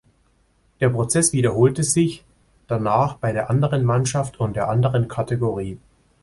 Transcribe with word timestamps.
Der 0.79 0.89
Prozess 0.89 1.31
wiederholte 1.31 1.83
sich 1.83 2.23
danach 2.65 3.17
bei 3.17 3.33
der 3.33 3.51
anderen 3.51 3.85
Mannschaft 3.85 4.39
und 4.39 4.55
der 4.55 4.67
anderen 4.67 5.07
Kategorie. 5.07 5.77